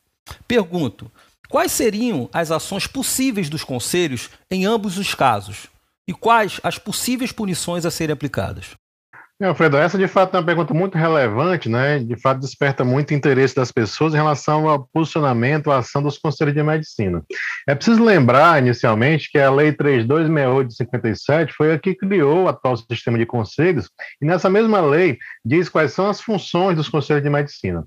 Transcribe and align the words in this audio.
Pergunto: 0.47 1.11
quais 1.49 1.73
seriam 1.73 2.29
as 2.33 2.51
ações 2.51 2.87
possíveis 2.87 3.49
dos 3.49 3.65
conselhos 3.65 4.31
em 4.51 4.67
ambos 4.67 4.99
os 4.99 5.15
casos? 5.15 5.67
E 6.07 6.13
quais 6.13 6.61
as 6.63 6.79
possíveis 6.79 7.33
punições 7.33 7.87
a 7.87 7.91
serem 7.91 8.13
aplicadas? 8.13 8.73
Alfredo, 9.49 9.77
essa 9.77 9.99
de 9.99 10.09
fato 10.09 10.35
é 10.35 10.41
uma 10.41 10.47
pergunta 10.47 10.73
muito 10.73 10.97
relevante, 10.97 11.69
né? 11.69 11.99
De 11.99 12.17
fato, 12.21 12.41
desperta 12.41 12.85
muito 12.85 13.15
interesse 13.15 13.55
das 13.55 13.71
pessoas 13.71 14.15
em 14.15 14.17
relação 14.17 14.69
ao 14.69 14.87
posicionamento, 14.93 15.71
à 15.71 15.79
ação 15.79 16.03
dos 16.03 16.19
conselhos 16.19 16.55
de 16.55 16.63
medicina. 16.63 17.23
É 17.67 17.75
preciso 17.75 18.03
lembrar, 18.03 18.61
inicialmente, 18.63 19.31
que 19.31 19.39
a 19.39 19.51
Lei 19.51 19.73
3268 19.73 20.69
de 20.69 20.77
57 20.77 21.53
foi 21.53 21.73
a 21.73 21.79
que 21.79 21.95
criou 21.95 22.45
o 22.45 22.49
atual 22.49 22.77
sistema 22.77 23.19
de 23.19 23.27
conselhos, 23.27 23.91
e 24.21 24.27
nessa 24.27 24.51
mesma 24.51 24.81
lei 24.81 25.19
diz 25.45 25.69
quais 25.69 25.93
são 25.93 26.09
as 26.09 26.21
funções 26.21 26.77
dos 26.77 26.89
conselhos 26.89 27.23
de 27.23 27.31
medicina. 27.31 27.85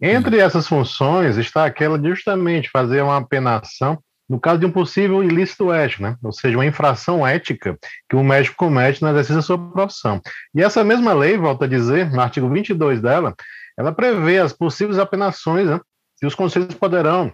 Entre 0.00 0.38
essas 0.38 0.68
funções 0.68 1.38
está 1.38 1.64
aquela 1.64 1.98
de 1.98 2.10
justamente 2.10 2.68
fazer 2.70 3.02
uma 3.02 3.16
apenação 3.16 3.98
no 4.28 4.40
caso 4.40 4.58
de 4.58 4.66
um 4.66 4.72
possível 4.72 5.22
ilícito 5.22 5.72
ético, 5.72 6.02
né? 6.02 6.16
ou 6.22 6.32
seja, 6.32 6.56
uma 6.56 6.66
infração 6.66 7.26
ética 7.26 7.78
que 8.08 8.16
o 8.16 8.24
médico 8.24 8.56
comete 8.56 9.00
no 9.00 9.08
exercício 9.08 9.36
da 9.36 9.42
sua 9.42 9.58
profissão. 9.72 10.20
E 10.54 10.62
essa 10.62 10.82
mesma 10.82 11.12
lei, 11.12 11.36
volta 11.36 11.64
a 11.64 11.68
dizer, 11.68 12.10
no 12.10 12.20
artigo 12.20 12.48
22 12.48 13.00
dela, 13.00 13.34
ela 13.78 13.92
prevê 13.92 14.38
as 14.38 14.52
possíveis 14.52 14.98
apenações 14.98 15.68
né, 15.68 15.80
que 16.18 16.26
os 16.26 16.34
conselhos 16.34 16.74
poderão 16.74 17.32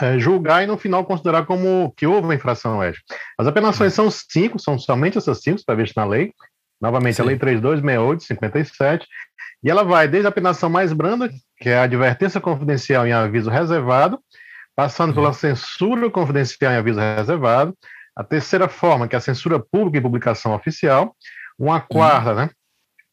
é, 0.00 0.18
julgar 0.18 0.62
e 0.62 0.66
no 0.66 0.76
final 0.76 1.04
considerar 1.04 1.46
como 1.46 1.92
que 1.96 2.06
houve 2.06 2.26
uma 2.26 2.34
infração 2.34 2.82
ética. 2.82 3.04
As 3.38 3.46
apenações 3.46 3.94
são 3.94 4.10
cinco, 4.10 4.58
são 4.58 4.78
somente 4.78 5.18
essas 5.18 5.40
cinco 5.40 5.60
previstas 5.64 5.94
na 5.96 6.08
lei, 6.08 6.32
novamente 6.80 7.16
Sim. 7.16 7.22
a 7.22 7.24
lei 7.26 7.38
3268 7.38 8.20
de 8.20 8.26
57, 8.26 9.06
e 9.62 9.70
ela 9.70 9.84
vai 9.84 10.06
desde 10.06 10.26
a 10.26 10.30
apenação 10.30 10.68
mais 10.68 10.92
branda, 10.92 11.30
que 11.58 11.68
é 11.68 11.78
a 11.78 11.84
advertência 11.84 12.40
confidencial 12.40 13.06
em 13.06 13.12
aviso 13.12 13.50
reservado, 13.50 14.18
passando 14.76 15.14
pela 15.14 15.28
uhum. 15.28 15.34
censura 15.34 16.10
confidencial 16.10 16.72
em 16.72 16.76
aviso 16.76 17.00
reservado, 17.00 17.74
a 18.14 18.22
terceira 18.22 18.68
forma, 18.68 19.08
que 19.08 19.16
é 19.16 19.18
a 19.18 19.20
censura 19.20 19.58
pública 19.58 19.98
em 19.98 20.02
publicação 20.02 20.54
oficial, 20.54 21.16
uma 21.58 21.80
quarta, 21.80 22.34
né, 22.34 22.50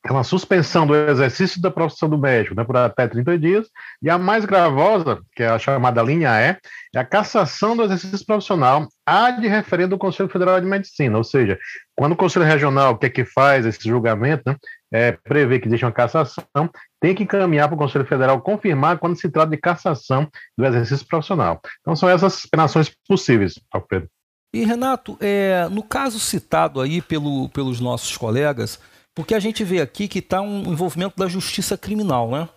é 0.06 0.12
uma 0.12 0.24
suspensão 0.24 0.86
do 0.86 0.94
exercício 0.94 1.62
da 1.62 1.72
profissão 1.72 2.10
do 2.10 2.18
médico 2.18 2.54
né, 2.56 2.66
por 2.66 2.76
até 2.76 3.08
30 3.08 3.38
dias, 3.38 3.68
e 4.02 4.10
a 4.10 4.18
mais 4.18 4.44
gravosa, 4.44 5.22
que 5.34 5.42
é 5.42 5.48
a 5.48 5.58
chamada 5.58 6.04
linha 6.04 6.30
E, 6.30 6.58
é 6.94 7.00
a 7.00 7.06
cassação 7.06 7.76
do 7.76 7.84
exercício 7.84 8.26
profissional 8.26 8.88
a 9.06 9.32
de 9.32 9.48
referendo 9.48 9.92
do 9.92 9.98
Conselho 9.98 10.28
Federal 10.28 10.60
de 10.60 10.68
Medicina, 10.68 11.18
ou 11.18 11.24
seja, 11.24 11.58
quando 11.96 12.14
o 12.14 12.18
Conselho 12.18 12.46
Regional, 12.46 12.94
o 12.94 12.98
que 12.98 13.06
é 13.06 13.10
que 13.10 13.24
faz 13.24 13.66
esse 13.66 13.88
julgamento, 13.88 14.44
né, 14.46 14.58
é, 14.92 15.12
prevê 15.12 15.58
que 15.58 15.68
existe 15.68 15.86
uma 15.86 15.92
cassação, 15.92 16.70
tem 17.04 17.14
que 17.14 17.24
encaminhar 17.24 17.68
para 17.68 17.76
o 17.76 17.78
Conselho 17.78 18.06
Federal 18.06 18.40
confirmar 18.40 18.98
quando 18.98 19.20
se 19.20 19.30
trata 19.30 19.52
de 19.52 19.58
cassação 19.58 20.26
do 20.58 20.66
exercício 20.66 21.06
profissional. 21.06 21.60
Então, 21.82 21.98
são 21.98 22.08
essas 22.08 22.46
penações 22.46 22.90
possíveis, 23.06 23.60
Alfredo. 23.74 24.08
E, 24.54 24.64
Renato, 24.64 25.18
é, 25.20 25.68
no 25.70 25.84
caso 25.84 26.18
citado 26.18 26.80
aí 26.80 27.02
pelo, 27.02 27.50
pelos 27.50 27.82
nossos 27.82 28.16
colegas, 28.16 28.80
porque 29.14 29.36
a 29.36 29.40
gente 29.42 29.66
vê 29.66 29.82
aqui 29.82 30.08
que 30.08 30.20
está 30.20 30.40
um 30.40 30.72
envolvimento 30.72 31.18
da 31.18 31.28
justiça 31.28 31.78
criminal, 31.78 32.32
né? 32.32 32.48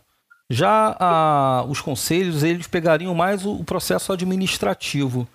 Já 0.49 0.97
a, 1.01 1.65
os 1.69 1.81
conselhos, 1.81 2.45
eles 2.45 2.69
pegariam 2.69 3.17
mais 3.17 3.45
o, 3.45 3.53
o 3.53 3.65
processo 3.65 4.12
administrativo. 4.12 5.27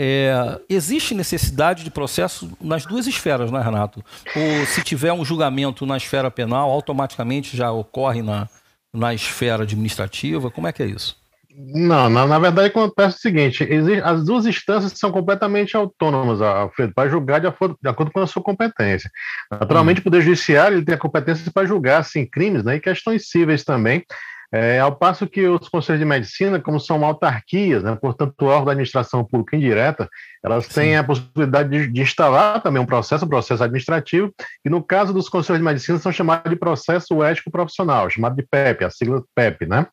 É, 0.00 0.60
existe 0.68 1.12
necessidade 1.12 1.82
de 1.82 1.90
processo 1.90 2.56
nas 2.60 2.86
duas 2.86 3.06
esferas, 3.08 3.50
né, 3.50 3.60
Renato? 3.60 4.04
Ou 4.36 4.66
se 4.66 4.82
tiver 4.82 5.12
um 5.12 5.24
julgamento 5.24 5.84
na 5.84 5.96
esfera 5.96 6.30
penal, 6.30 6.70
automaticamente 6.70 7.56
já 7.56 7.72
ocorre 7.72 8.22
na, 8.22 8.48
na 8.94 9.12
esfera 9.12 9.64
administrativa? 9.64 10.50
Como 10.50 10.68
é 10.68 10.72
que 10.72 10.84
é 10.84 10.86
isso? 10.86 11.16
Não, 11.60 12.08
na, 12.08 12.24
na 12.24 12.38
verdade 12.38 12.68
acontece 12.68 13.16
o 13.16 13.20
seguinte: 13.20 13.64
existe, 13.68 14.00
as 14.02 14.24
duas 14.24 14.46
instâncias 14.46 14.92
são 14.94 15.10
completamente 15.10 15.76
autônomas, 15.76 16.40
Alfredo, 16.40 16.94
para 16.94 17.08
julgar 17.08 17.40
de 17.40 17.48
acordo, 17.48 17.76
de 17.82 17.88
acordo, 17.88 18.12
com 18.12 18.20
a 18.20 18.26
sua 18.28 18.40
competência. 18.40 19.10
Naturalmente, 19.50 19.98
hum. 19.98 20.02
o 20.02 20.04
Poder 20.04 20.22
Judiciário 20.22 20.78
ele 20.78 20.84
tem 20.84 20.94
a 20.94 20.98
competência 20.98 21.50
para 21.52 21.66
julgar 21.66 21.98
assim, 21.98 22.24
crimes 22.24 22.62
né, 22.62 22.76
e 22.76 22.80
questões 22.80 23.28
cíveis 23.28 23.64
também, 23.64 24.04
é, 24.52 24.80
ao 24.80 24.94
passo 24.94 25.26
que 25.26 25.46
os 25.46 25.68
conselhos 25.68 26.00
de 26.00 26.06
medicina, 26.06 26.60
como 26.60 26.80
são 26.80 27.04
autarquias, 27.04 27.82
né, 27.82 27.94
portanto, 27.96 28.34
o 28.40 28.46
órgão 28.46 28.66
da 28.66 28.72
administração 28.72 29.24
pública 29.24 29.56
indireta, 29.56 30.08
elas 30.42 30.64
Sim. 30.66 30.74
têm 30.74 30.96
a 30.96 31.04
possibilidade 31.04 31.68
de, 31.68 31.86
de, 31.88 32.00
instalar 32.00 32.62
também 32.62 32.80
um 32.80 32.86
processo, 32.86 33.24
um 33.24 33.28
processo 33.28 33.62
administrativo, 33.62 34.32
e 34.64 34.70
no 34.70 34.82
caso 34.82 35.12
dos 35.12 35.28
conselhos 35.28 35.60
de 35.60 35.64
medicina 35.64 35.98
são 35.98 36.10
chamados 36.10 36.50
de 36.50 36.56
processo 36.56 37.22
ético 37.22 37.50
profissional, 37.50 38.08
chamado 38.08 38.36
de 38.36 38.42
PEP, 38.42 38.84
a 38.84 38.90
sigla 38.90 39.22
PEP, 39.34 39.66
né? 39.66 39.86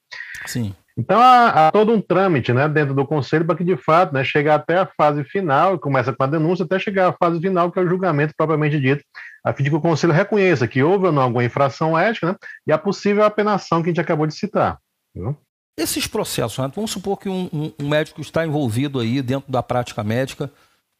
Sim. 0.46 0.74
Então 0.98 1.20
há, 1.20 1.68
há, 1.68 1.72
todo 1.72 1.92
um 1.92 2.00
trâmite 2.00 2.54
né, 2.54 2.70
dentro 2.70 2.94
do 2.94 3.06
conselho 3.06 3.44
para 3.46 3.56
que, 3.56 3.66
de 3.66 3.76
fato, 3.76 4.14
né, 4.14 4.24
chegar 4.24 4.56
até 4.56 4.78
a 4.78 4.86
fase 4.86 5.26
final, 5.26 5.78
começa 5.78 6.14
com 6.14 6.24
a 6.24 6.28
denúncia, 6.28 6.64
até 6.64 6.80
chegar 6.80 7.10
à 7.10 7.14
fase 7.14 7.40
final, 7.42 7.70
que 7.70 7.78
é 7.78 7.82
o 7.82 7.88
julgamento 7.88 8.34
propriamente 8.36 8.80
dito, 8.80 9.04
a 9.44 9.52
fim 9.52 9.64
de 9.64 9.70
que 9.70 9.76
o 9.76 9.82
Conselho 9.82 10.14
reconheça 10.14 10.68
que 10.68 10.82
houve 10.82 11.08
ou 11.08 11.12
não 11.12 11.22
alguma 11.22 11.44
infração 11.44 11.98
ética 11.98 12.28
né, 12.28 12.36
e 12.66 12.72
a 12.72 12.78
possível 12.78 13.26
apenação 13.26 13.82
que 13.84 13.90
a 13.90 13.92
gente 13.92 14.02
acabou 14.02 14.26
de 14.26 14.34
citar. 14.34 14.78
Viu? 15.14 15.38
Esses 15.78 16.08
processos, 16.08 16.56
Renato, 16.56 16.76
vamos 16.76 16.92
supor 16.92 17.18
que 17.20 17.28
um, 17.28 17.50
um, 17.52 17.74
um, 17.84 17.90
médico 17.90 18.22
está 18.22 18.46
envolvido 18.46 19.00
aí 19.02 19.22
dentro 19.22 19.52
da 19.52 19.62
prática 19.62 20.02
médica, 20.02 20.50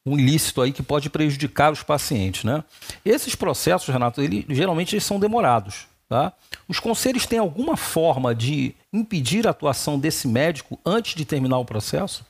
um 0.06 0.18
ilícito 0.18 0.60
aí 0.60 0.72
que 0.72 0.82
pode 0.82 1.08
prejudicar 1.08 1.72
os 1.72 1.82
pacientes, 1.82 2.44
né? 2.44 2.62
Esses 3.02 3.34
processos, 3.34 3.88
Renato, 3.88 4.20
ele, 4.20 4.44
geralmente 4.50 4.94
eles 4.94 5.04
são 5.04 5.18
demorados, 5.18 5.88
tá? 6.08 6.32
Os 6.68 6.80
conselhos 6.80 7.26
têm 7.26 7.38
alguma 7.38 7.76
forma 7.76 8.34
de 8.34 8.74
impedir 8.92 9.46
a 9.46 9.50
atuação 9.50 9.98
desse 9.98 10.28
médico 10.28 10.78
antes 10.84 11.14
de 11.14 11.24
terminar 11.24 11.58
o 11.58 11.64
processo? 11.64 12.24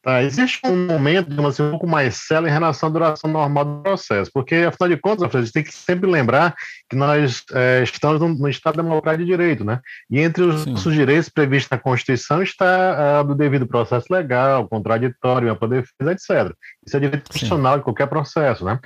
Tá, 0.00 0.22
existe 0.22 0.60
um 0.64 0.86
momento, 0.86 1.28
digamos 1.28 1.54
assim, 1.54 1.64
um 1.64 1.70
pouco 1.70 1.86
mais 1.86 2.14
sério 2.14 2.46
em 2.46 2.50
relação 2.52 2.88
à 2.88 2.92
duração 2.92 3.28
normal 3.28 3.64
do 3.64 3.82
processo, 3.82 4.30
porque, 4.32 4.54
afinal 4.54 4.88
de 4.88 4.96
contas, 4.96 5.34
a 5.34 5.40
gente 5.40 5.52
tem 5.52 5.64
que 5.64 5.74
sempre 5.74 6.08
lembrar 6.08 6.54
que 6.88 6.94
nós 6.94 7.44
é, 7.52 7.82
estamos 7.82 8.20
no, 8.20 8.48
Estado 8.48 8.76
democrático 8.76 9.24
de 9.24 9.30
direito, 9.30 9.64
né? 9.64 9.80
E 10.08 10.20
entre 10.20 10.44
os 10.44 10.66
nossos 10.66 10.94
direitos 10.94 11.28
previstos 11.28 11.70
na 11.70 11.78
Constituição 11.78 12.40
está 12.40 13.24
do 13.24 13.34
devido 13.34 13.66
processo 13.66 14.06
legal, 14.08 14.68
contraditório, 14.68 15.50
ampla 15.50 15.66
defesa, 15.66 16.12
etc. 16.12 16.54
Isso 16.86 16.96
é 16.96 17.00
direito 17.00 17.28
constitucional 17.28 17.78
de 17.78 17.84
qualquer 17.84 18.06
processo, 18.06 18.64
né? 18.64 18.78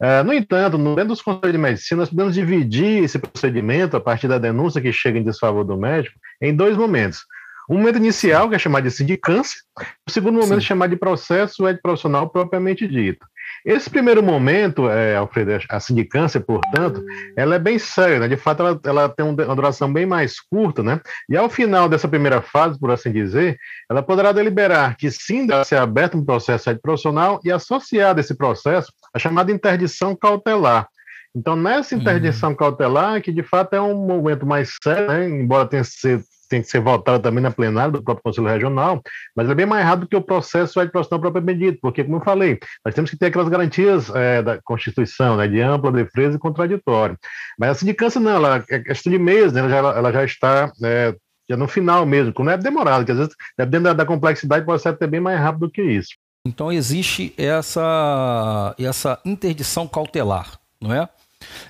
É, 0.00 0.22
no 0.22 0.34
entanto, 0.34 0.76
dentro 0.78 1.08
dos 1.08 1.22
conselhos 1.22 1.52
de 1.52 1.58
medicina, 1.58 2.00
nós 2.00 2.10
podemos 2.10 2.34
dividir 2.34 3.02
esse 3.02 3.18
procedimento, 3.18 3.96
a 3.96 4.00
partir 4.00 4.28
da 4.28 4.38
denúncia 4.38 4.82
que 4.82 4.92
chega 4.92 5.18
em 5.18 5.24
desfavor 5.24 5.64
do 5.64 5.78
médico, 5.78 6.14
em 6.42 6.54
dois 6.54 6.76
momentos. 6.76 7.24
Um 7.68 7.76
momento 7.78 7.96
inicial, 7.96 8.48
que 8.48 8.54
é 8.54 8.58
chamado 8.58 8.84
de 8.84 8.90
sindicância, 8.90 9.60
o 10.08 10.10
segundo 10.10 10.38
momento, 10.38 10.58
é 10.58 10.60
chamado 10.60 10.90
de 10.90 10.96
processo 10.96 11.66
ético 11.66 11.82
profissional 11.82 12.28
propriamente 12.30 12.88
dito. 12.88 13.26
Esse 13.64 13.90
primeiro 13.90 14.22
momento, 14.22 14.88
é, 14.88 15.16
Alfredo, 15.16 15.58
a 15.68 15.80
sindicância, 15.80 16.40
portanto, 16.40 17.04
ela 17.36 17.56
é 17.56 17.58
bem 17.58 17.78
séria, 17.78 18.20
né? 18.20 18.28
De 18.28 18.36
fato, 18.36 18.62
ela, 18.62 18.80
ela 18.84 19.08
tem 19.08 19.26
uma 19.26 19.54
duração 19.54 19.92
bem 19.92 20.06
mais 20.06 20.40
curta, 20.40 20.82
né? 20.82 21.00
E 21.28 21.36
ao 21.36 21.50
final 21.50 21.88
dessa 21.88 22.08
primeira 22.08 22.40
fase, 22.40 22.78
por 22.78 22.90
assim 22.90 23.12
dizer, 23.12 23.58
ela 23.90 24.02
poderá 24.02 24.32
deliberar 24.32 24.96
que 24.96 25.10
sim, 25.10 25.46
deve 25.46 25.64
ser 25.64 25.76
aberto 25.76 26.16
um 26.16 26.24
processo 26.24 26.74
profissional 26.80 27.40
e 27.44 27.52
associado 27.52 28.18
a 28.18 28.22
esse 28.22 28.34
processo 28.34 28.92
a 29.12 29.18
chamada 29.18 29.52
interdição 29.52 30.16
cautelar. 30.16 30.88
Então, 31.34 31.54
nessa 31.54 31.94
interdição 31.94 32.50
uhum. 32.50 32.56
cautelar, 32.56 33.20
que 33.20 33.32
de 33.32 33.42
fato 33.42 33.74
é 33.74 33.80
um 33.80 33.94
momento 33.94 34.46
mais 34.46 34.74
sério, 34.82 35.08
né? 35.08 35.28
embora 35.28 35.68
tenha 35.68 35.84
sido 35.84 36.24
tem 36.48 36.62
que 36.62 36.68
ser 36.68 36.80
votado 36.80 37.22
também 37.22 37.42
na 37.42 37.50
plenária 37.50 37.92
do 37.92 38.02
próprio 38.02 38.24
Conselho 38.24 38.48
Regional, 38.48 39.02
mas 39.36 39.48
é 39.48 39.54
bem 39.54 39.66
mais 39.66 39.84
rápido 39.84 40.08
que 40.08 40.16
o 40.16 40.22
processo 40.22 40.80
de 40.80 40.90
profissional 40.90 41.20
propriamente 41.20 41.58
dito, 41.58 41.78
porque, 41.80 42.04
como 42.04 42.16
eu 42.16 42.24
falei, 42.24 42.58
nós 42.84 42.94
temos 42.94 43.10
que 43.10 43.16
ter 43.16 43.26
aquelas 43.26 43.48
garantias 43.48 44.10
é, 44.14 44.42
da 44.42 44.60
Constituição, 44.62 45.36
né, 45.36 45.46
de 45.46 45.60
ampla 45.60 45.92
defesa 45.92 46.36
e 46.36 46.40
contraditório. 46.40 47.18
Mas 47.58 47.70
a 47.70 47.74
sindicância 47.74 48.20
não, 48.20 48.32
ela 48.32 48.64
é 48.70 48.78
questão 48.80 49.12
de 49.12 49.18
meses, 49.18 49.52
né, 49.52 49.60
ela, 49.60 49.68
já, 49.68 49.78
ela 49.78 50.12
já 50.12 50.24
está 50.24 50.72
é, 50.82 51.14
já 51.48 51.56
no 51.56 51.66
final 51.66 52.04
mesmo, 52.04 52.32
como 52.32 52.50
é 52.50 52.58
demorado, 52.58 53.04
que 53.04 53.12
às 53.12 53.18
vezes, 53.18 53.34
dependendo 53.56 53.84
da, 53.84 53.92
da 53.92 54.06
complexidade, 54.06 54.66
pode 54.66 54.82
ser 54.82 54.90
até 54.90 55.06
bem 55.06 55.20
mais 55.20 55.40
rápido 55.40 55.66
do 55.66 55.72
que 55.72 55.82
isso. 55.82 56.10
Então 56.46 56.72
existe 56.72 57.34
essa, 57.36 58.74
essa 58.78 59.18
interdição 59.24 59.86
cautelar, 59.86 60.58
não 60.80 60.94
é? 60.94 61.08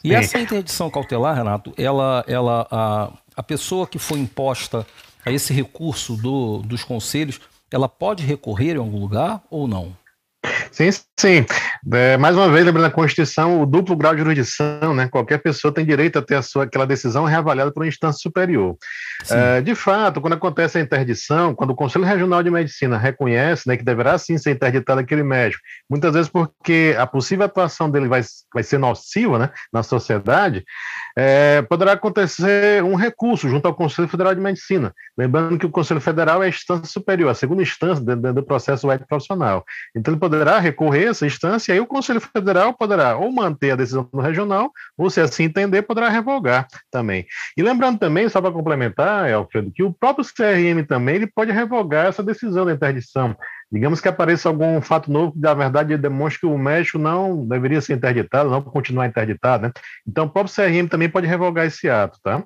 E 0.02 0.08
Sim. 0.08 0.14
essa 0.14 0.38
interdição 0.38 0.90
cautelar, 0.90 1.36
Renato, 1.36 1.72
ela, 1.76 2.24
ela, 2.26 2.66
a, 2.70 3.12
a 3.38 3.42
pessoa 3.44 3.86
que 3.86 4.00
foi 4.00 4.18
imposta 4.18 4.84
a 5.24 5.30
esse 5.30 5.52
recurso 5.52 6.16
do, 6.16 6.58
dos 6.58 6.82
conselhos, 6.82 7.40
ela 7.70 7.88
pode 7.88 8.24
recorrer 8.24 8.74
em 8.74 8.78
algum 8.78 8.98
lugar 8.98 9.44
ou 9.48 9.68
não? 9.68 9.96
Sim, 10.70 10.90
sim. 11.18 11.46
É, 11.92 12.16
mais 12.16 12.36
uma 12.36 12.48
vez, 12.50 12.64
lembrando 12.64 12.86
a 12.86 12.90
Constituição, 12.90 13.60
o 13.60 13.66
duplo 13.66 13.96
grau 13.96 14.14
de 14.14 14.20
jurisdição, 14.22 14.94
né? 14.94 15.08
Qualquer 15.08 15.38
pessoa 15.38 15.72
tem 15.72 15.84
direito 15.84 16.18
a 16.18 16.22
ter 16.22 16.36
a 16.36 16.42
sua, 16.42 16.64
aquela 16.64 16.86
decisão 16.86 17.24
reavaliada 17.24 17.72
por 17.72 17.82
uma 17.82 17.88
instância 17.88 18.20
superior. 18.20 18.76
É, 19.30 19.60
de 19.60 19.74
fato, 19.74 20.20
quando 20.20 20.34
acontece 20.34 20.78
a 20.78 20.80
interdição, 20.80 21.54
quando 21.54 21.70
o 21.70 21.74
Conselho 21.74 22.04
Regional 22.04 22.42
de 22.42 22.50
Medicina 22.50 22.96
reconhece 22.96 23.68
né, 23.68 23.76
que 23.76 23.84
deverá 23.84 24.16
sim 24.18 24.38
ser 24.38 24.52
interditado 24.52 25.00
aquele 25.00 25.22
médico, 25.22 25.62
muitas 25.88 26.12
vezes 26.12 26.28
porque 26.28 26.94
a 26.98 27.06
possível 27.06 27.46
atuação 27.46 27.90
dele 27.90 28.08
vai, 28.08 28.22
vai 28.54 28.62
ser 28.62 28.78
nociva 28.78 29.38
né, 29.38 29.50
na 29.72 29.82
sociedade, 29.82 30.64
é, 31.16 31.62
poderá 31.62 31.92
acontecer 31.92 32.82
um 32.84 32.94
recurso 32.94 33.48
junto 33.48 33.66
ao 33.66 33.74
Conselho 33.74 34.08
Federal 34.08 34.34
de 34.34 34.40
Medicina. 34.40 34.94
Lembrando 35.16 35.58
que 35.58 35.66
o 35.66 35.70
Conselho 35.70 36.00
Federal 36.00 36.42
é 36.42 36.46
a 36.46 36.48
instância 36.48 36.86
superior, 36.86 37.30
a 37.30 37.34
segunda 37.34 37.62
instância 37.62 38.04
do, 38.04 38.32
do 38.32 38.42
processo 38.42 38.90
ético 38.90 39.08
profissional. 39.08 39.64
Então, 39.96 40.12
ele 40.12 40.20
poderá 40.20 40.57
recorrer 40.58 41.06
a 41.06 41.10
essa 41.10 41.26
instância 41.26 41.72
e 41.72 41.74
aí 41.74 41.80
o 41.80 41.86
Conselho 41.86 42.20
Federal 42.20 42.72
poderá 42.72 43.16
ou 43.16 43.30
manter 43.30 43.72
a 43.72 43.76
decisão 43.76 44.08
do 44.12 44.20
regional, 44.20 44.70
ou, 44.96 45.10
se 45.10 45.20
assim 45.20 45.44
entender, 45.44 45.82
poderá 45.82 46.08
revogar 46.08 46.66
também. 46.90 47.26
E 47.56 47.62
lembrando 47.62 47.98
também, 47.98 48.28
só 48.28 48.40
para 48.40 48.52
complementar, 48.52 49.32
Alfredo, 49.32 49.70
que 49.72 49.82
o 49.82 49.92
próprio 49.92 50.24
CRM 50.24 50.84
também 50.86 51.16
ele 51.16 51.26
pode 51.26 51.52
revogar 51.52 52.06
essa 52.06 52.22
decisão 52.22 52.64
da 52.64 52.72
interdição. 52.72 53.36
Digamos 53.70 54.00
que 54.00 54.08
apareça 54.08 54.48
algum 54.48 54.80
fato 54.80 55.10
novo 55.10 55.32
que, 55.32 55.40
na 55.40 55.52
verdade, 55.52 55.96
demonstre 55.96 56.40
que 56.40 56.46
o 56.46 56.56
médico 56.56 56.98
não 56.98 57.46
deveria 57.46 57.80
ser 57.80 57.94
interditado, 57.94 58.48
não 58.48 58.62
continuar 58.62 59.06
interditado, 59.06 59.64
né? 59.64 59.72
Então, 60.06 60.24
o 60.24 60.30
próprio 60.30 60.54
CRM 60.54 60.88
também 60.88 61.08
pode 61.08 61.26
revogar 61.26 61.66
esse 61.66 61.88
ato, 61.88 62.18
tá? 62.22 62.42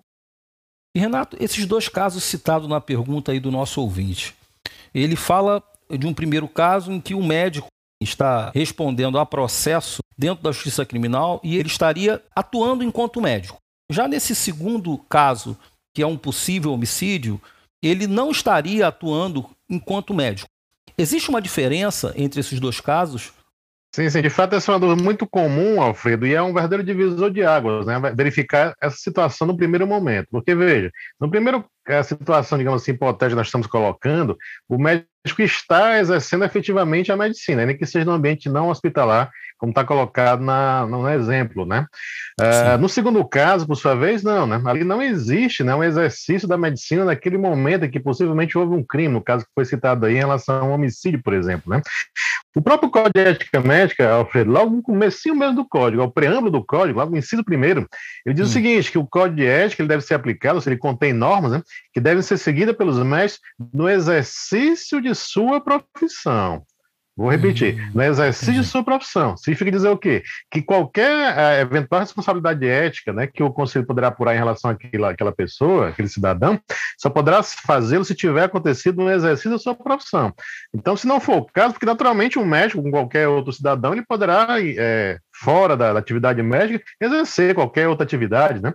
E, 0.94 0.98
Renato, 0.98 1.36
esses 1.40 1.64
dois 1.64 1.88
casos 1.88 2.24
citados 2.24 2.68
na 2.68 2.80
pergunta 2.80 3.32
aí 3.32 3.40
do 3.40 3.50
nosso 3.50 3.80
ouvinte, 3.80 4.34
ele 4.92 5.16
fala 5.16 5.62
de 5.88 6.06
um 6.06 6.12
primeiro 6.12 6.48
caso 6.48 6.92
em 6.92 7.00
que 7.00 7.14
o 7.14 7.22
médico 7.22 7.68
está 8.02 8.50
respondendo 8.54 9.18
a 9.18 9.26
processo 9.26 10.02
dentro 10.16 10.42
da 10.42 10.52
justiça 10.52 10.84
criminal 10.84 11.40
e 11.42 11.56
ele 11.56 11.68
estaria 11.68 12.22
atuando 12.34 12.84
enquanto 12.84 13.20
médico. 13.20 13.58
Já 13.90 14.08
nesse 14.08 14.34
segundo 14.34 14.96
caso, 15.08 15.56
que 15.94 16.02
é 16.02 16.06
um 16.06 16.16
possível 16.16 16.72
homicídio, 16.72 17.40
ele 17.82 18.06
não 18.06 18.30
estaria 18.30 18.86
atuando 18.86 19.48
enquanto 19.68 20.14
médico. 20.14 20.48
Existe 20.96 21.30
uma 21.30 21.42
diferença 21.42 22.12
entre 22.16 22.40
esses 22.40 22.60
dois 22.60 22.80
casos? 22.80 23.32
Sim, 23.94 24.08
sim, 24.08 24.22
de 24.22 24.30
fato 24.30 24.54
essa 24.54 24.72
é 24.72 24.74
uma 24.74 24.80
dúvida 24.80 25.02
muito 25.02 25.26
comum, 25.26 25.82
Alfredo, 25.82 26.26
e 26.26 26.32
é 26.34 26.40
um 26.40 26.54
verdadeiro 26.54 26.82
divisor 26.82 27.30
de 27.30 27.44
águas, 27.44 27.84
né? 27.84 28.00
Verificar 28.16 28.74
essa 28.80 28.96
situação 28.96 29.46
no 29.46 29.54
primeiro 29.54 29.86
momento. 29.86 30.28
Porque, 30.30 30.54
veja, 30.54 30.90
no 31.20 31.30
primeiro 31.30 31.62
a 31.86 32.02
situação, 32.02 32.56
digamos 32.56 32.82
assim, 32.82 32.92
hipotética 32.92 33.30
que 33.30 33.36
nós 33.36 33.48
estamos 33.48 33.66
colocando, 33.66 34.38
o 34.68 34.78
médico 34.78 35.08
está 35.40 35.98
exercendo 35.98 36.44
efetivamente 36.44 37.10
a 37.10 37.16
medicina, 37.16 37.66
nem 37.66 37.76
que 37.76 37.84
seja 37.84 38.04
no 38.04 38.12
ambiente 38.12 38.48
não 38.48 38.68
hospitalar, 38.68 39.30
como 39.58 39.70
está 39.70 39.84
colocado 39.84 40.42
na, 40.42 40.86
no 40.86 41.08
exemplo, 41.08 41.66
né? 41.66 41.86
Uh, 42.40 42.78
no 42.78 42.88
segundo 42.88 43.24
caso, 43.24 43.66
por 43.66 43.76
sua 43.76 43.94
vez, 43.94 44.22
não, 44.22 44.46
né? 44.46 44.60
Ali 44.64 44.84
não 44.84 45.02
existe 45.02 45.62
né, 45.62 45.74
um 45.74 45.84
exercício 45.84 46.48
da 46.48 46.56
medicina 46.56 47.04
naquele 47.04 47.36
momento 47.36 47.84
em 47.84 47.90
que 47.90 48.00
possivelmente 48.00 48.56
houve 48.56 48.74
um 48.74 48.82
crime, 48.82 49.12
no 49.12 49.22
caso 49.22 49.44
que 49.44 49.50
foi 49.54 49.64
citado 49.64 50.06
aí 50.06 50.14
em 50.14 50.18
relação 50.18 50.56
a 50.56 50.64
um 50.64 50.72
homicídio, 50.72 51.22
por 51.22 51.34
exemplo, 51.34 51.70
né? 51.70 51.82
O 52.54 52.60
próprio 52.60 52.90
Código 52.90 53.12
de 53.14 53.20
Ética 53.20 53.60
Médica, 53.60 54.10
Alfredo, 54.10 54.50
logo 54.50 54.76
no 54.76 54.82
começo 54.82 55.34
mesmo 55.34 55.56
do 55.56 55.66
código, 55.66 56.02
ao 56.02 56.10
preâmbulo 56.10 56.50
do 56.50 56.64
código, 56.64 56.98
logo 56.98 57.12
no 57.12 57.16
inciso 57.16 57.42
primeiro, 57.42 57.88
ele 58.26 58.34
diz 58.34 58.46
hum. 58.46 58.50
o 58.50 58.52
seguinte, 58.52 58.90
que 58.90 58.98
o 58.98 59.06
Código 59.06 59.36
de 59.36 59.46
Ética 59.46 59.82
ele 59.82 59.88
deve 59.88 60.02
ser 60.02 60.14
aplicado, 60.14 60.60
se 60.60 60.68
ele 60.68 60.76
contém 60.76 61.12
normas, 61.12 61.52
né, 61.52 61.62
que 61.92 62.00
devem 62.00 62.22
ser 62.22 62.36
seguidas 62.36 62.76
pelos 62.76 62.98
mestres 62.98 63.40
no 63.72 63.88
exercício 63.88 65.00
de 65.00 65.14
sua 65.14 65.60
profissão. 65.60 66.62
Vou 67.14 67.28
repetir, 67.28 67.78
hum, 67.78 67.90
no 67.94 68.02
exercício 68.02 68.54
de 68.54 68.64
sua 68.64 68.82
profissão. 68.82 69.36
Significa 69.36 69.70
dizer 69.70 69.88
o 69.88 69.98
quê? 69.98 70.22
Que 70.50 70.62
qualquer 70.62 71.36
uh, 71.36 71.60
eventual 71.60 72.00
responsabilidade 72.00 72.66
ética 72.66 73.12
né, 73.12 73.26
que 73.26 73.42
o 73.42 73.52
conselho 73.52 73.86
poderá 73.86 74.08
apurar 74.08 74.34
em 74.34 74.38
relação 74.38 74.70
àquela, 74.70 75.10
àquela 75.10 75.30
pessoa, 75.30 75.88
aquele 75.88 76.08
cidadão, 76.08 76.58
só 76.96 77.10
poderá 77.10 77.42
fazê-lo 77.42 78.04
se 78.04 78.14
tiver 78.14 78.44
acontecido 78.44 79.02
no 79.02 79.10
exercício 79.10 79.50
da 79.50 79.58
sua 79.58 79.74
profissão. 79.74 80.32
Então, 80.74 80.96
se 80.96 81.06
não 81.06 81.20
for 81.20 81.36
o 81.36 81.44
caso, 81.44 81.74
porque 81.74 81.84
naturalmente 81.84 82.38
um 82.38 82.46
médico, 82.46 82.80
como 82.80 82.92
qualquer 82.92 83.28
outro 83.28 83.52
cidadão, 83.52 83.92
ele 83.92 84.04
poderá, 84.06 84.46
é, 84.60 85.18
fora 85.34 85.76
da, 85.76 85.92
da 85.92 85.98
atividade 85.98 86.42
médica, 86.42 86.82
exercer 86.98 87.54
qualquer 87.54 87.88
outra 87.88 88.04
atividade, 88.04 88.62
né? 88.62 88.72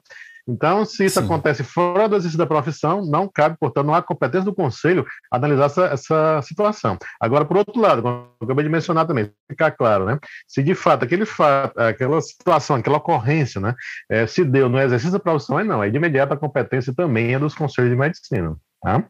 Então, 0.47 0.85
se 0.85 1.05
isso 1.05 1.19
Sim. 1.19 1.25
acontece 1.25 1.63
fora 1.63 2.07
do 2.07 2.15
exercício 2.15 2.37
da 2.37 2.45
profissão, 2.45 3.05
não 3.05 3.27
cabe, 3.27 3.57
portanto, 3.59 3.85
não 3.85 3.93
há 3.93 4.01
competência 4.01 4.45
do 4.45 4.55
conselho 4.55 5.05
analisar 5.29 5.65
essa, 5.65 5.85
essa 5.85 6.41
situação. 6.41 6.97
Agora, 7.19 7.43
por 7.43 7.57
outro 7.57 7.81
lado, 7.81 8.01
como 8.01 8.27
eu 8.39 8.45
acabei 8.45 8.63
de 8.63 8.71
mencionar 8.71 9.05
também, 9.05 9.29
ficar 9.49 9.71
claro, 9.71 10.05
né? 10.05 10.19
Se 10.47 10.63
de 10.63 10.73
fato 10.73 11.03
aquele 11.03 11.25
fato, 11.25 11.77
aquela 11.79 12.21
situação, 12.21 12.77
aquela 12.77 12.97
ocorrência, 12.97 13.59
né, 13.59 13.75
é, 14.09 14.25
se 14.25 14.43
deu 14.45 14.69
no 14.69 14.79
exercício 14.79 15.11
da 15.11 15.19
profissão, 15.19 15.57
aí 15.57 15.65
não, 15.65 15.81
aí 15.81 15.91
de 15.91 15.97
imediato 15.97 16.33
a 16.33 16.37
competência 16.37 16.93
também 16.93 17.33
é 17.33 17.39
dos 17.39 17.53
conselhos 17.53 17.91
de 17.91 17.97
medicina. 17.97 18.55
Tá? 18.81 19.03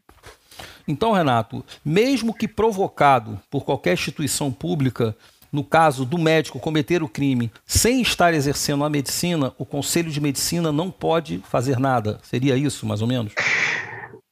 Então, 0.86 1.12
Renato, 1.12 1.64
mesmo 1.84 2.34
que 2.34 2.48
provocado 2.48 3.38
por 3.50 3.64
qualquer 3.64 3.92
instituição 3.92 4.50
pública, 4.50 5.14
no 5.52 5.64
caso 5.64 6.04
do 6.04 6.18
médico 6.18 6.58
cometer 6.58 7.02
o 7.02 7.08
crime 7.08 7.50
sem 7.66 8.00
estar 8.00 8.34
exercendo 8.34 8.84
a 8.84 8.90
medicina, 8.90 9.52
o 9.58 9.64
conselho 9.64 10.10
de 10.10 10.20
medicina 10.20 10.70
não 10.72 10.90
pode 10.90 11.42
fazer 11.48 11.78
nada. 11.78 12.18
Seria 12.22 12.56
isso, 12.56 12.86
mais 12.86 13.02
ou 13.02 13.08
menos? 13.08 13.32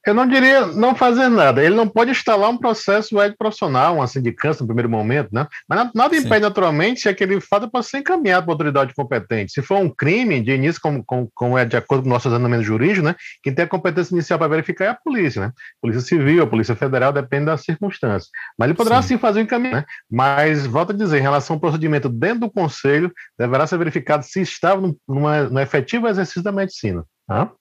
Eu 0.07 0.13
não 0.13 0.25
diria 0.25 0.65
não 0.67 0.95
fazer 0.95 1.27
nada. 1.27 1.61
Ele 1.61 1.75
não 1.75 1.85
pode 1.85 2.11
instalar 2.11 2.49
um 2.49 2.57
processo 2.57 3.19
ético 3.19 3.39
profissional, 3.39 3.95
uma 3.95 4.07
sindicância 4.07 4.61
no 4.63 4.67
primeiro 4.67 4.89
momento, 4.89 5.29
né? 5.33 5.45
Mas 5.67 5.91
nada 5.93 6.15
Sim. 6.15 6.25
impede, 6.25 6.41
naturalmente, 6.41 7.01
se 7.01 7.09
aquele 7.09 7.41
fato 7.41 7.69
pode 7.69 7.87
ser 7.87 7.97
encaminhado 7.97 8.45
para 8.45 8.53
a 8.53 8.55
autoridade 8.55 8.93
competente. 8.93 9.51
Se 9.51 9.61
for 9.61 9.79
um 9.79 9.89
crime, 9.89 10.39
de 10.39 10.53
início, 10.53 10.81
como, 10.81 11.03
como, 11.03 11.29
como 11.35 11.57
é 11.57 11.65
de 11.65 11.75
acordo 11.75 12.03
com 12.03 12.09
o 12.09 12.13
nosso 12.13 12.29
ordenamento 12.29 12.63
jurídico, 12.63 13.05
né? 13.05 13.15
Quem 13.43 13.53
tem 13.53 13.65
a 13.65 13.67
competência 13.67 14.13
inicial 14.13 14.39
para 14.39 14.47
verificar 14.47 14.85
é 14.85 14.89
a 14.89 14.95
polícia, 14.95 15.41
né? 15.41 15.51
Polícia 15.81 16.01
Civil, 16.01 16.41
a 16.41 16.47
Polícia 16.47 16.73
Federal, 16.73 17.11
depende 17.11 17.47
das 17.47 17.63
circunstâncias. 17.63 18.29
Mas 18.57 18.69
ele 18.69 18.77
poderá 18.77 19.01
sim, 19.01 19.09
sim 19.09 19.17
fazer 19.17 19.41
o 19.41 19.43
encaminhamento. 19.43 19.87
Né? 19.87 19.93
Mas, 20.09 20.65
volto 20.65 20.91
a 20.91 20.95
dizer, 20.95 21.17
em 21.17 21.21
relação 21.21 21.55
ao 21.55 21.59
procedimento 21.59 22.07
dentro 22.07 22.41
do 22.41 22.49
conselho, 22.49 23.11
deverá 23.37 23.67
ser 23.67 23.77
verificado 23.77 24.23
se 24.23 24.39
estava 24.39 24.89
numa, 25.05 25.43
no 25.43 25.59
efetivo 25.59 26.07
exercício 26.07 26.43
da 26.43 26.51
medicina. 26.53 27.03
Tá? 27.27 27.51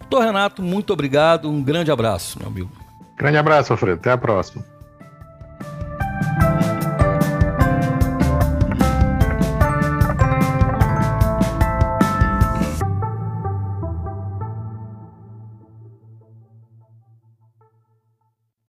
Doutor 0.00 0.24
Renato, 0.24 0.62
muito 0.62 0.92
obrigado. 0.92 1.50
Um 1.50 1.62
grande 1.62 1.90
abraço, 1.90 2.38
meu 2.38 2.48
amigo. 2.48 2.70
Grande 3.16 3.36
abraço, 3.36 3.72
Alfredo. 3.72 3.98
Até 3.98 4.12
a 4.12 4.18
próxima. 4.18 4.64